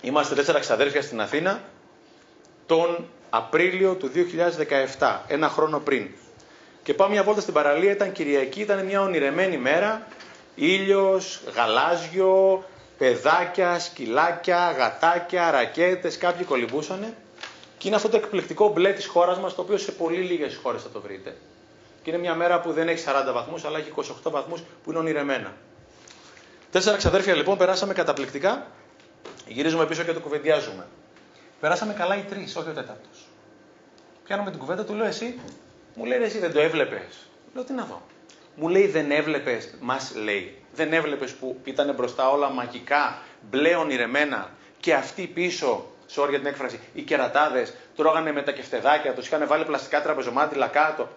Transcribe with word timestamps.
Είμαστε 0.00 0.34
τέσσερα 0.34 0.58
ξαδέρφια 0.58 1.02
στην 1.02 1.20
Αθήνα 1.20 1.60
τον 2.66 3.06
Απρίλιο 3.30 3.94
του 3.94 4.10
2017, 4.98 5.18
ένα 5.26 5.48
χρόνο 5.48 5.78
πριν. 5.78 6.08
Και 6.82 6.94
πάμε 6.94 7.12
μια 7.12 7.22
βόλτα 7.22 7.40
στην 7.40 7.54
παραλία, 7.54 7.90
ήταν 7.90 8.12
Κυριακή, 8.12 8.60
ήταν 8.60 8.84
μια 8.84 9.02
ονειρεμένη 9.02 9.58
μέρα, 9.58 10.06
ήλιος, 10.54 11.40
γαλάζιο, 11.54 12.64
παιδάκια, 12.98 13.78
σκυλάκια, 13.78 14.74
γατάκια, 14.78 15.50
ρακέτες, 15.50 16.18
κάποιοι 16.18 16.44
κολυμπούσανε. 16.44 17.16
Και 17.78 17.86
είναι 17.86 17.96
αυτό 17.96 18.08
το 18.08 18.16
εκπληκτικό 18.16 18.68
μπλε 18.68 18.92
της 18.92 19.06
χώρας 19.06 19.38
μας, 19.38 19.54
το 19.54 19.62
οποίο 19.62 19.76
σε 19.78 19.92
πολύ 19.92 20.20
λίγες 20.20 20.58
χώρες 20.62 20.82
θα 20.82 20.88
το 20.88 21.00
βρείτε. 21.00 21.36
Και 22.02 22.10
είναι 22.10 22.18
μια 22.18 22.34
μέρα 22.34 22.60
που 22.60 22.72
δεν 22.72 22.88
έχει 22.88 23.04
40 23.06 23.32
βαθμούς, 23.32 23.64
αλλά 23.64 23.78
έχει 23.78 23.92
28 23.96 24.30
βαθμούς 24.30 24.60
που 24.84 24.90
είναι 24.90 24.98
ονειρεμένα. 24.98 25.52
Τέσσερα 26.70 26.96
ξαδέρφια 26.96 27.34
λοιπόν 27.34 27.58
περάσαμε 27.58 27.94
καταπληκτικά. 27.94 28.66
Γυρίζουμε 29.48 29.86
πίσω 29.86 30.02
και 30.02 30.12
το 30.12 30.20
κουβεντιάζουμε. 30.20 30.86
Περάσαμε 31.60 31.92
καλά 31.92 32.16
οι 32.16 32.22
τρεις, 32.22 32.56
όχι 32.56 32.68
ο 32.68 32.72
τέταρτος. 32.72 33.26
Πιάνουμε 34.24 34.50
την 34.50 34.58
κουβέντα, 34.58 34.84
του 34.84 34.94
λέω 34.94 35.06
εσύ. 35.06 35.40
Μου 35.94 36.04
λέει 36.04 36.22
εσύ 36.22 36.38
δεν 36.38 36.52
το 36.52 36.60
έβλεπες. 36.60 37.28
Λέω 37.54 37.64
τι 37.64 37.72
να 37.72 37.84
δω. 37.84 38.02
Μου 38.54 38.68
λέει 38.68 38.86
δεν 38.86 39.10
έβλεπες, 39.10 39.74
μας 39.80 40.12
λέει, 40.14 40.62
δεν 40.74 40.92
έβλεπες 40.92 41.32
που 41.32 41.56
ήταν 41.64 41.94
μπροστά 41.94 42.30
όλα 42.30 42.50
μαγικά, 42.50 43.22
μπλε 43.50 43.76
ονειρεμένα 43.76 44.50
και 44.80 44.94
αυτοί 44.94 45.26
πίσω, 45.26 45.86
σε 46.06 46.20
όρια 46.20 46.38
την 46.38 46.46
έκφραση, 46.46 46.80
οι 46.94 47.02
κερατάδες 47.02 47.74
τρώγανε 47.96 48.32
με 48.32 48.42
τα 48.42 48.52
κεφτεδάκια 48.52 49.14
τους, 49.14 49.26
είχαν 49.26 49.46
βάλει 49.46 49.64
πλαστικά 49.64 50.02
τραπεζομάτιλα 50.02 50.66
κάτω. 50.66 51.08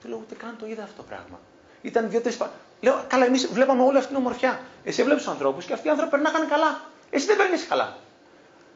Του 0.00 0.08
λέω 0.08 0.18
ούτε 0.18 0.34
καν 0.34 0.56
το 0.58 0.66
είδα 0.66 0.82
αυτό 0.82 0.96
το 0.96 1.02
πράγμα. 1.02 1.40
Ήταν 1.82 2.10
δύο-τρει. 2.10 2.36
Λέω, 2.80 3.04
καλά, 3.08 3.24
εμείς 3.24 3.46
βλέπαμε 3.46 3.82
όλη 3.82 3.96
αυτή 3.96 4.08
την 4.08 4.16
ομορφιά. 4.16 4.60
Εσύ 4.84 5.02
βλέπει 5.02 5.18
τους 5.18 5.28
ανθρώπους 5.28 5.64
και 5.64 5.72
αυτοί 5.72 5.86
οι 5.86 5.90
άνθρωποι 5.90 6.10
περνάγανε 6.10 6.46
καλά. 6.46 6.80
Εσύ 7.10 7.26
δεν 7.26 7.36
παίρνεις 7.36 7.66
καλά. 7.66 7.96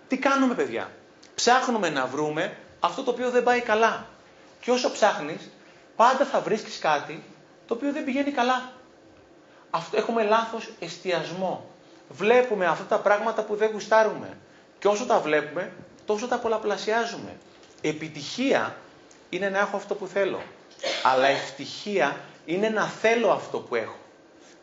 Τι 0.08 0.18
κάνουμε, 0.18 0.54
παιδιά; 0.54 0.90
Ψάχνουμε 1.34 1.90
να 1.90 2.06
βρούμε 2.06 2.56
αυτό 2.80 3.02
το 3.02 3.10
οποίο 3.10 3.30
δεν 3.30 3.42
πάει 3.42 3.60
καλά. 3.60 4.06
Και 4.60 4.70
όσο 4.70 4.92
ψάχνεις, 4.92 5.50
πάντα 5.96 6.24
θα 6.24 6.40
βρίσκεις 6.40 6.78
κάτι 6.78 7.22
το 7.66 7.74
οποίο 7.74 7.92
δεν 7.92 8.04
πηγαίνει 8.04 8.30
καλά. 8.30 8.72
Αυτό, 9.70 9.96
έχουμε 9.96 10.22
λάθος 10.22 10.70
εστιασμό. 10.80 11.70
Βλέπουμε 12.08 12.66
αυτά 12.66 12.84
τα 12.84 12.98
πράγματα 12.98 13.42
που 13.42 13.56
δεν 13.56 13.70
γουστάρουμε. 13.72 14.36
Και 14.78 14.88
όσο 14.88 15.06
τα 15.06 15.18
βλέπουμε, 15.20 15.72
τόσο 16.06 16.26
τα 16.28 16.38
πολλαπλασιάζουμε. 16.38 17.36
Επιτυχία 17.80 18.76
είναι 19.30 19.48
να 19.48 19.58
έχω 19.58 19.76
αυτό 19.76 19.94
που 19.94 20.06
θέλω. 20.06 20.42
Αλλά 21.02 21.26
ευτυχία 21.26 22.16
είναι 22.44 22.68
να 22.68 22.86
θέλω 22.86 23.30
αυτό 23.30 23.58
που 23.58 23.74
έχω. 23.74 23.98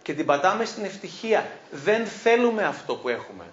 Και 0.02 0.14
την 0.14 0.26
πατάμε 0.26 0.66
στην 0.66 0.84
ευτυχία. 0.86 1.50
Δεν 1.72 2.06
θέλουμε 2.06 2.64
αυτό 2.66 2.96
που 2.96 3.10
έχουμε. 3.10 3.46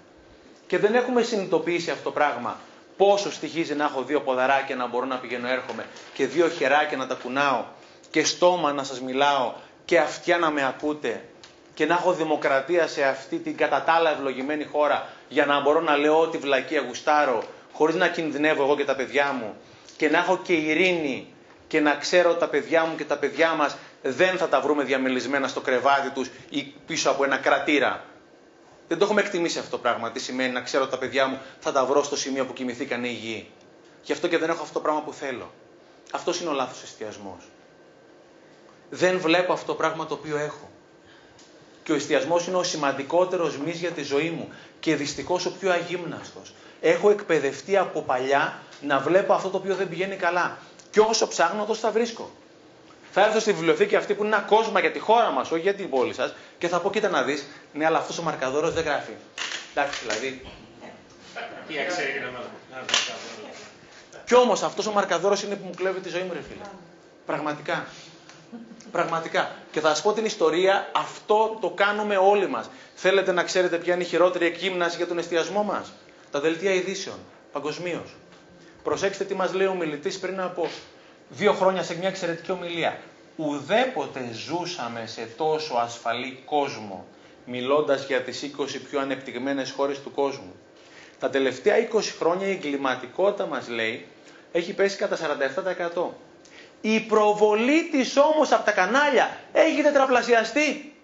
Και 0.67 0.79
δεν 0.79 0.95
έχουμε 0.95 1.23
συνειδητοποιήσει 1.23 1.91
αυτό 1.91 2.03
το 2.03 2.11
πράγμα. 2.11 2.57
Πόσο 2.97 3.33
στοιχίζει 3.33 3.75
να 3.75 3.85
έχω 3.85 4.03
δύο 4.03 4.21
ποδαράκια 4.21 4.77
να 4.77 4.87
μπορώ 4.87 5.07
να 5.07 5.17
πηγαίνω 5.17 5.49
έρχομαι 5.49 5.85
και 6.15 6.27
δύο 6.27 6.49
χεράκια 6.49 6.97
να 6.97 7.07
τα 7.07 7.15
κουνάω 7.15 7.65
και 8.11 8.25
στόμα 8.25 8.73
να 8.73 8.85
σας 8.85 9.01
μιλάω 9.01 9.53
και 9.85 9.99
αυτιά 9.99 10.39
να 10.39 10.51
με 10.51 10.67
ακούτε 10.67 11.25
και 11.75 11.87
να 11.87 11.95
έχω 11.95 12.13
δημοκρατία 12.13 12.87
σε 12.87 13.05
αυτή 13.05 13.39
την 13.39 13.57
κατά 13.57 13.83
τα 13.83 13.93
άλλα 13.93 14.11
ευλογημένη 14.11 14.65
χώρα 14.65 15.09
για 15.29 15.47
να 15.47 15.61
μπορώ 15.61 15.81
να 15.81 15.97
λέω 15.97 16.21
ό,τι 16.21 16.39
βλακία 16.39 16.81
γουστάρω 16.81 17.43
χωρίς 17.73 17.95
να 17.95 18.09
κινδυνεύω 18.09 18.63
εγώ 18.63 18.77
και 18.77 18.85
τα 18.85 18.95
παιδιά 18.97 19.33
μου 19.33 19.57
και 19.97 20.09
να 20.09 20.19
έχω 20.19 20.39
και 20.39 20.53
ειρήνη 20.53 21.33
και 21.69 21.81
να 21.81 21.95
ξέρω 21.95 22.35
τα 22.35 22.49
παιδιά 22.49 22.85
μου 22.85 22.97
και 22.97 23.05
τα 23.05 23.17
παιδιά 23.17 23.55
μας 23.55 23.77
δεν 24.03 24.37
θα 24.37 24.49
τα 24.49 24.61
βρούμε 24.61 24.83
διαμελισμένα 24.85 25.49
στο 25.49 25.61
κρεβάτι 25.61 26.11
τους 26.11 26.31
ή 26.49 26.75
πίσω 26.87 27.11
από 27.11 27.25
ένα 27.25 27.37
κρατήρα. 27.37 28.05
Δεν 28.89 28.99
το 28.99 29.05
έχουμε 29.05 29.21
εκτιμήσει 29.21 29.59
αυτό 29.59 29.71
το 29.71 29.79
πράγμα. 29.79 30.11
Τι 30.11 30.21
σημαίνει 30.21 30.53
να 30.53 30.61
ξέρω 30.61 30.87
τα 30.87 30.99
παιδιά 30.99 31.27
μου 31.27 31.41
θα 31.61 31.73
τα 31.73 31.85
βρω 31.85 32.03
στο 32.03 32.17
σημείο 32.17 32.47
που 32.47 32.53
κοιμηθήκαν 32.53 33.05
υγιεί. 33.05 33.51
Γι' 34.03 34.13
αυτό 34.13 34.29
και 34.29 34.39
δεν 34.39 34.51
έχω 34.51 34.63
αυτό 34.63 34.75
το 34.75 34.81
πράγμα 34.81 35.01
που 35.01 35.13
θέλω. 35.13 35.53
Αυτός 36.13 36.41
είναι 36.41 36.51
ο 36.51 36.53
λάθος 36.53 36.83
εστιασμός. 36.83 37.49
Δεν 38.91 39.19
βλέπω 39.19 39.53
αυτό 39.53 39.67
το 39.67 39.75
πράγμα 39.75 40.07
το 40.07 40.15
οποίο 40.15 40.39
έχω. 40.39 40.71
Και 41.83 41.93
ο 41.93 41.95
εστιασμός 41.95 42.47
είναι 42.47 42.57
ο 42.57 42.63
σημαντικότερος 42.63 43.59
μυς 43.59 43.79
για 43.79 43.91
τη 43.91 44.03
ζωή 44.03 44.31
μου 44.31 44.49
και 44.81 44.97
δυστυχώς 44.97 45.47
ο 45.47 45.53
πιο 45.53 45.73
αγύμναστος. 45.73 46.55
Έχω 46.81 47.11
εκπαιδευτεί 47.11 47.77
από 47.77 48.01
παλιά 48.03 48.59
να 48.81 48.99
βλέπω 48.99 49.33
αυτό 49.33 49.49
το 49.49 49.57
οποίο 49.57 49.75
δεν 49.75 49.89
πηγαίνει 49.89 50.17
καλά. 50.17 50.59
Και 50.91 51.01
όσο 51.01 51.29
ψάχνω, 51.29 51.65
τόσο 51.65 51.81
θα 51.81 51.91
βρίσκω. 51.91 52.31
Θα 53.19 53.25
έρθω 53.25 53.41
στη 53.41 53.53
βιβλιοθήκη 53.53 53.97
αυτή 53.97 54.15
που 54.15 54.25
είναι 54.25 54.37
ένα 54.37 54.45
κόσμο 54.45 54.79
για 54.79 54.93
τη 54.93 54.99
χώρα 54.99 55.31
μας, 55.31 55.51
όχι 55.51 55.61
για 55.61 55.75
την 55.75 55.91
πόλη 55.91 56.15
σας, 56.15 56.35
και 56.59 56.69
θα 56.69 56.81
πω: 56.81 56.91
Κοίτα 56.91 57.09
να 57.09 57.23
δεις, 57.23 57.47
ναι, 57.73 57.87
αλλά 57.87 57.99
αυτός 57.99 58.19
ο 58.19 58.23
μαρκαδόρος 58.23 58.73
δεν 58.73 58.85
γράφει. 58.85 59.13
Εντάξει, 59.75 60.01
δηλαδή. 60.03 60.43
Τι 61.69 61.79
αξία 61.79 62.05
Κι 64.25 64.35
όμως 64.35 64.63
αυτός 64.63 64.87
ο 64.87 64.93
μαρκαδόρος 64.93 65.43
είναι 65.43 65.55
που 65.55 65.65
μου 65.67 65.75
κλέβει 65.77 66.01
τη 66.01 66.09
ζωή 66.09 66.23
μου, 66.23 66.33
ρε 66.33 66.41
φίλε. 66.41 66.65
Πραγματικά. 67.27 67.87
Πραγματικά. 68.93 69.51
Και 69.71 69.81
θα 69.81 69.89
σας 69.89 70.03
πω 70.03 70.13
την 70.13 70.25
ιστορία, 70.25 70.91
αυτό 70.93 71.59
το 71.61 71.71
κάνουμε 71.71 72.17
όλοι 72.17 72.49
μας. 72.49 72.71
Θέλετε 72.95 73.33
να 73.33 73.43
ξέρετε 73.43 73.77
ποια 73.77 73.95
είναι 73.95 74.03
η 74.03 74.07
χειρότερη 74.07 74.47
εκγύμναση 74.47 74.97
για 74.97 75.07
τον 75.07 75.19
εστιασμό 75.19 75.63
μας; 75.63 75.93
Τα 76.31 76.41
δελτία 76.41 76.73
ειδήσεων. 76.73 77.19
Παγκοσμίως. 77.53 78.17
Προσέξτε 78.83 79.25
τι 79.25 79.35
μας 79.35 79.53
λέει 79.55 79.67
ο 79.67 79.75
μιλητής 79.75 80.19
πριν 80.19 80.41
από 80.41 80.69
δύο 81.29 81.53
χρόνια 81.53 81.83
σε 81.83 81.97
μια 81.97 82.09
εξαιρετική 82.09 82.51
ομιλία. 82.51 82.99
Ουδέποτε 83.37 84.31
ζούσαμε 84.33 85.07
σε 85.07 85.29
τόσο 85.37 85.75
ασφαλή 85.75 86.43
κόσμο, 86.45 87.07
μιλώντας 87.45 88.07
για 88.07 88.23
τις 88.23 88.43
20 88.43 88.81
πιο 88.91 89.01
ανεπτυγμένες 89.01 89.71
χώρες 89.71 90.01
του 90.03 90.13
κόσμου. 90.15 90.55
Τα 91.19 91.31
τελευταία 91.31 91.77
20 91.93 92.01
χρόνια 92.19 92.47
η 92.47 92.51
εγκληματικότητα 92.51 93.47
μας 93.47 93.69
λέει 93.69 94.07
έχει 94.53 94.73
πέσει 94.75 94.97
κατά 94.97 95.17
47%. 95.95 96.03
Η 96.81 97.01
προβολή 97.01 97.89
της 97.91 98.17
όμως 98.17 98.53
από 98.53 98.65
τα 98.65 98.73
κανάλια 98.73 99.41
έχει 99.53 99.83
τετραπλασιαστεί. 99.83 100.95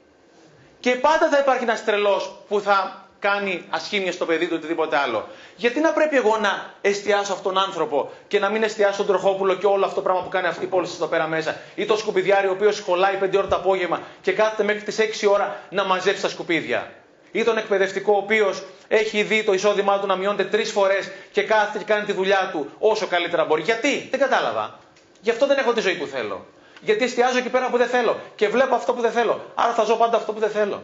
Και 0.81 0.95
πάντα 0.95 1.29
θα 1.29 1.39
υπάρχει 1.39 1.63
ένας 1.63 1.85
τρελός 1.85 2.37
που 2.49 2.61
θα 2.61 3.09
κάνει 3.23 3.65
ασχήμια 3.71 4.13
στο 4.13 4.25
παιδί 4.27 4.47
του 4.49 4.55
οτιδήποτε 4.59 4.97
άλλο. 4.97 5.29
Γιατί 5.57 5.81
να 5.81 5.93
πρέπει 5.93 6.17
εγώ 6.17 6.39
να 6.41 6.71
εστιάσω 6.81 7.33
αυτόν 7.33 7.55
τον 7.55 7.63
άνθρωπο 7.63 8.11
και 8.29 8.39
να 8.39 8.49
μην 8.49 8.63
εστιάσω 8.63 8.97
τον 8.97 9.07
τροχόπουλο 9.07 9.55
και 9.55 9.67
όλο 9.67 9.85
αυτό 9.85 9.95
το 9.95 10.03
πράγμα 10.03 10.23
που 10.23 10.29
κάνει 10.29 10.47
αυτή 10.47 10.65
η 10.65 10.67
πόλη 10.67 10.89
εδώ 10.95 11.07
πέρα 11.07 11.27
μέσα. 11.27 11.57
Ή 11.75 11.85
το 11.87 11.97
σκουπιδιάρι 11.97 12.47
ο 12.47 12.51
οποίος 12.51 12.77
σχολάει 12.77 13.19
5 13.23 13.37
ώρα 13.37 13.47
το 13.47 13.57
απόγευμα 13.57 14.01
και 14.23 14.33
κάθεται 14.33 14.63
μέχρι 14.63 14.83
τις 14.83 14.99
6 15.23 15.29
ώρα 15.31 15.57
να 15.71 15.85
μαζέψει 15.85 16.23
τα 16.23 16.29
σκουπίδια. 16.29 16.93
Ή 17.33 17.45
τον 17.45 17.59
εκπαιδευτικό 17.59 18.13
ο 18.13 18.17
οποίος 18.17 18.63
έχει 18.89 19.23
δει 19.23 19.45
το 19.45 19.53
εισόδημά 19.53 19.99
του 19.99 20.07
να 20.07 20.17
μειώνεται 20.17 20.45
τρεις 20.45 20.71
φορές 20.71 21.11
και 21.33 21.43
κάθεται 21.43 21.79
και 21.79 21.85
κάνει 21.85 22.05
τη 22.05 22.13
δουλειά 22.13 22.49
του 22.53 22.71
όσο 22.79 23.07
καλύτερα 23.07 23.45
μπορεί. 23.45 23.63
Γιατί, 23.63 24.09
δεν 24.11 24.21
κατάλαβα. 24.21 24.79
Γι' 25.21 25.31
αυτό 25.31 25.47
δεν 25.47 25.59
έχω 25.59 25.73
τη 25.73 25.81
ζωή 25.81 25.95
που 25.95 26.07
θέλω. 26.07 26.47
Γιατί 26.81 27.05
εστιάζω 27.05 27.39
εκεί 27.39 27.49
πέρα 27.49 27.69
που 27.71 27.77
δεν 27.77 27.89
θέλω 27.89 28.17
και 28.35 28.49
βλέπω 28.49 28.75
αυτό 28.75 28.93
που 28.93 29.01
δεν 29.01 29.11
θέλω. 29.11 29.41
Άρα 29.55 29.73
θα 29.73 29.85
ζω 29.85 29.97
πάντα 29.97 30.17
αυτό 30.17 30.33
που 30.33 30.41
δεν 30.41 30.51
θέλω. 30.51 30.83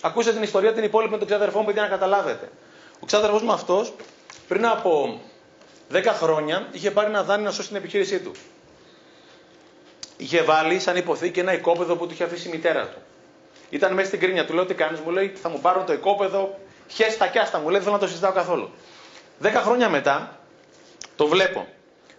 Ακούσατε 0.00 0.34
την 0.34 0.42
ιστορία 0.42 0.72
την 0.72 0.84
υπόλοιπη 0.84 1.12
με 1.12 1.18
τον 1.18 1.26
ξάδερφό 1.26 1.58
μου, 1.58 1.64
γιατί 1.64 1.80
να 1.80 1.86
καταλάβετε. 1.86 2.48
Ο 3.00 3.06
ξάδερφός 3.06 3.42
μου 3.42 3.52
αυτός 3.52 3.92
πριν 4.48 4.66
από 4.66 5.20
10 5.92 6.04
χρόνια 6.06 6.68
είχε 6.72 6.90
πάρει 6.90 7.08
ένα 7.08 7.22
δάνειο 7.22 7.44
να 7.44 7.52
σώσει 7.52 7.68
την 7.68 7.76
επιχείρησή 7.76 8.20
του. 8.20 8.32
Είχε 10.16 10.42
βάλει 10.42 10.80
σαν 10.80 10.96
υποθήκη 10.96 11.40
ένα 11.40 11.52
οικόπεδο 11.52 11.96
που 11.96 12.06
του 12.06 12.12
είχε 12.12 12.24
αφήσει 12.24 12.48
η 12.48 12.50
μητέρα 12.50 12.86
του. 12.86 12.98
Ήταν 13.70 13.94
μέσα 13.94 14.06
στην 14.06 14.20
κρίνια 14.20 14.46
του, 14.46 14.54
λέω 14.54 14.66
τι 14.66 14.74
κάνεις, 14.74 15.00
μου 15.00 15.10
λέει 15.10 15.28
θα 15.28 15.48
μου 15.48 15.60
πάρουν 15.60 15.86
το 15.86 15.92
οικόπεδο, 15.92 16.58
χέστα 16.88 17.26
κι 17.26 17.38
άστα, 17.38 17.58
μου 17.58 17.64
λέει 17.64 17.72
δεν 17.74 17.82
θέλω 17.82 17.94
να 17.94 18.00
το 18.00 18.06
συζητάω 18.06 18.32
καθόλου. 18.32 18.70
Δέκα 19.38 19.60
χρόνια 19.60 19.88
μετά 19.88 20.38
το 21.16 21.26
βλέπω. 21.26 21.66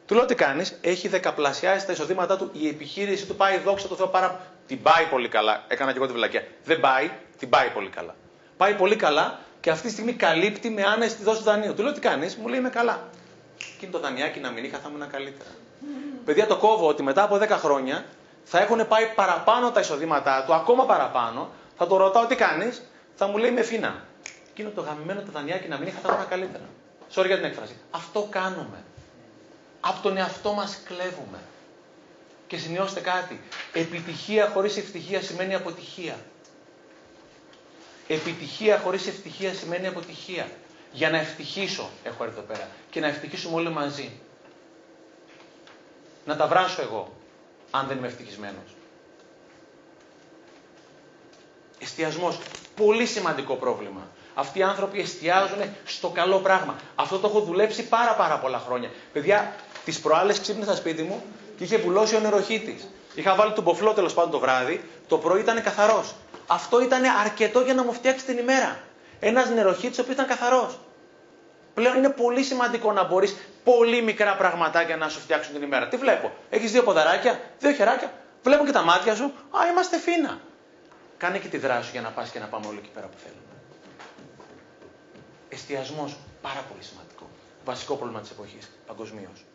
Του 0.06 0.16
λέω 0.16 0.26
τι 0.26 0.36
κάνεις, 0.36 0.78
έχει 0.82 1.08
δεκαπλασιάσει 1.08 1.86
τα 1.86 1.92
εισοδήματά 1.92 2.38
του, 2.38 2.50
η 2.54 2.68
επιχείρηση 2.68 3.26
του 3.26 3.36
πάει 3.36 3.58
δόξα 3.58 3.88
τω 3.88 3.96
Θεώ 3.96 4.08
πάρα. 4.08 4.42
Την 4.68 4.82
πάει 4.82 5.06
πολύ 5.06 5.28
καλά. 5.28 5.64
Έκανα 5.68 5.92
και 5.92 5.98
εγώ 5.98 6.08
τη 6.08 6.14
βλακία. 6.14 6.44
Δεν 6.66 6.80
πάει, 6.80 7.12
την 7.38 7.50
πάει 7.50 7.70
πολύ 7.70 7.90
καλά. 7.90 8.16
Πάει 8.58 8.74
πολύ 8.76 8.96
καλά 8.96 9.40
και 9.60 9.70
αυτή 9.70 9.88
τη 9.88 9.94
στιγμή 9.94 10.14
καλύπτει 10.14 10.70
με 10.70 10.84
άνεση 10.84 11.16
τη 11.16 11.24
δόση 11.24 11.44
δανείου. 11.44 11.74
Του 11.74 11.84
λέω 11.84 11.92
τι 11.92 12.00
κάνεις, 12.00 12.36
μου 12.36 12.48
λέει 12.48 12.60
είμαι 12.60 12.70
καλά. 12.70 13.10
Εκείνο 13.76 13.92
το 13.92 14.00
δανειάκι 14.00 14.40
να 14.40 14.50
μην 14.50 14.64
είχα, 14.64 14.78
θα 14.78 14.90
ήμουν 14.94 15.10
καλύτερα. 15.10 15.50
Mm. 15.50 15.86
Παιδιά, 16.26 16.48
το 16.48 16.58
κόβω 16.58 16.88
ότι 16.88 17.04
μετά 17.04 17.24
από 17.24 17.36
10 17.36 17.48
χρόνια 17.50 18.06
θα 18.44 18.60
έχουν 18.60 18.88
πάει 18.88 19.06
παραπάνω 19.16 19.72
τα 19.72 19.80
εισοδήματά 19.80 20.44
του, 20.46 20.54
ακόμα 20.54 20.86
παραπάνω. 20.86 21.50
Θα 21.78 21.88
το 21.88 21.98
ρωτάω 21.98 22.26
τι 22.26 22.36
κάνεις, 22.36 22.82
θα 23.16 23.28
μου 23.28 23.38
λέει 23.38 23.52
με 23.52 23.62
φίνα. 23.62 24.06
Εκείνο 24.52 24.70
το 24.70 24.82
γαμημένο 24.82 25.22
το 25.22 25.32
δανειάκι 25.32 25.68
να 25.68 25.78
μην 25.78 25.88
είχα, 25.88 26.00
θα 26.00 26.14
ήμουν 26.14 26.28
καλύτερα. 26.28 26.64
Sorry 27.16 27.26
για 27.26 27.36
την 27.36 27.46
έκφραση. 27.46 27.76
Αυτό 27.92 28.28
κάνουμε. 28.30 28.84
Από 29.80 30.02
τον 30.02 30.18
εαυτό 30.18 30.54
μας 30.54 30.80
κλέβουμε. 30.86 31.40
Και 32.48 32.58
σημειώστε 32.58 33.00
κάτι. 33.00 33.42
Επιτυχία 33.74 34.50
χωρίς 34.54 34.78
ευτυχία 34.78 35.22
σημαίνει 35.22 35.56
αποτυχία. 35.56 36.16
Επιτυχία 38.14 38.80
χωρίς 38.80 39.08
ευτυχία 39.08 39.54
σημαίνει 39.54 39.88
αποτυχία. 39.88 40.48
Για 40.92 41.10
να 41.10 41.18
ευτυχήσω, 41.18 41.90
έχω 42.04 42.24
έρθει 42.24 42.38
εδώ 42.38 42.48
πέρα, 42.48 42.68
και 42.90 43.00
να 43.00 43.08
ευτυχήσουμε 43.08 43.56
όλοι 43.56 43.70
μαζί. 43.70 44.12
Να 46.26 46.36
τα 46.36 46.48
βράσω 46.48 46.82
εγώ, 46.82 47.14
αν 47.72 47.88
δεν 47.88 47.98
είμαι 47.98 48.08
ευτυχισμένος. 48.08 48.76
Εστιασμός. 51.80 52.40
Πολύ 52.76 53.06
σημαντικό 53.06 53.56
πρόβλημα. 53.56 54.08
Αυτοί 54.34 54.60
οι 54.60 54.64
άνθρωποι 54.64 55.00
εστιάζουν 55.00 55.60
στο 55.86 56.10
καλό 56.10 56.40
πράγμα. 56.40 56.76
Αυτό 56.96 57.20
το 57.20 57.28
έχω 57.28 57.40
δουλέψει 57.40 57.88
πάρα 57.88 58.14
πάρα 58.16 58.40
πολλά 58.40 58.60
χρόνια. 58.60 58.92
Παιδιά, 59.14 59.56
τις 59.86 60.00
προάλλες 60.00 60.40
ξύπνησα 60.40 60.76
σπίτι 60.76 61.04
μου 61.04 61.24
και 61.58 61.64
είχε 61.64 61.78
βουλώσει 61.78 62.16
ο 62.16 62.20
νεροχήτη. 62.20 62.82
Είχα 63.16 63.36
βάλει 63.36 63.54
τον 63.54 63.64
ποφλό 63.64 63.94
τέλος 63.94 64.14
πάντων 64.14 64.32
το 64.32 64.40
βράδυ, 64.40 64.90
το 65.08 65.18
πρωί 65.18 65.40
ήταν 65.40 65.64
καθαρός. 65.64 66.14
Αυτό 66.52 66.82
ήταν 66.82 67.04
αρκετό 67.06 67.60
για 67.60 67.74
να 67.74 67.84
μου 67.84 67.94
φτιάξει 67.94 68.26
την 68.26 68.38
ημέρα. 68.38 68.80
Ένας 69.20 69.50
νεροχήτη 69.50 70.00
ο 70.00 70.02
οποίος 70.02 70.16
ήταν 70.16 70.28
καθαρός. 70.28 70.80
Πλέον 71.74 71.98
είναι 71.98 72.10
πολύ 72.10 72.44
σημαντικό 72.44 72.92
να 72.92 73.04
μπορείς 73.04 73.36
πολύ 73.64 74.02
μικρά 74.02 74.36
πραγματάκια 74.36 74.98
να 74.98 75.10
σου 75.10 75.20
φτιάξουν 75.20 75.54
την 75.54 75.62
ημέρα. 75.62 75.88
Τι 75.88 75.98
βλέπω, 75.98 76.32
έχεις 76.50 76.72
δύο 76.72 76.84
ποδαράκια, 76.84 77.40
δύο 77.60 77.72
χεράκια, 77.72 78.14
βλέπω 78.44 78.66
και 78.66 78.72
τα 78.72 78.82
μάτια 78.82 79.16
σου. 79.16 79.24
Α, 79.24 79.68
είμαστε 79.72 79.98
φίνα. 79.98 80.40
Κάνε 81.18 81.38
και 81.38 81.48
τη 81.48 81.58
δράση 81.58 81.86
σου 81.86 81.92
για 81.92 82.02
να 82.02 82.10
πας 82.10 82.30
και 82.30 82.40
να 82.40 82.46
πάμε 82.46 82.68
όλοι 82.68 82.78
εκεί 82.78 82.90
πέρα 82.94 83.08
που 83.08 83.18
θέλουμε. 83.24 83.42
Εστιασμός, 85.50 86.18
πάρα 86.42 86.64
πολύ 86.70 86.84
σημαντικό. 86.84 87.30
Βασικό 87.66 87.96
πρόβλημα 87.96 88.22
της 88.22 88.30
εποχής 88.32 88.70
παγκοσμίως. 88.88 89.46